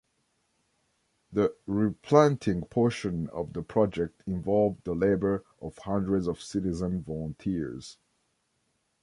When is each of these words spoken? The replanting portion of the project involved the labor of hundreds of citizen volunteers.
The 1.31 1.53
replanting 1.67 2.63
portion 2.63 3.29
of 3.29 3.53
the 3.53 3.61
project 3.61 4.23
involved 4.25 4.83
the 4.83 4.95
labor 4.95 5.43
of 5.61 5.77
hundreds 5.77 6.25
of 6.25 6.41
citizen 6.41 7.03
volunteers. 7.03 7.99